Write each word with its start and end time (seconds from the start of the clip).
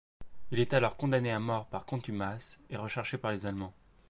Il 0.49 0.59
est 0.59 0.73
alors 0.73 0.97
condamné 0.97 1.29
à 1.31 1.37
mort 1.37 1.67
par 1.67 1.85
contumace 1.85 2.57
et 2.71 2.75
recherché 2.77 3.19
par 3.19 3.29
les 3.31 3.45
Allemands. 3.45 3.75